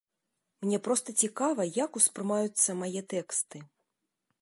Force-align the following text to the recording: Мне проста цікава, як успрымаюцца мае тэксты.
Мне 0.65 0.79
проста 0.87 1.15
цікава, 1.27 1.67
як 1.83 2.01
успрымаюцца 2.01 2.69
мае 2.83 3.01
тэксты. 3.15 3.57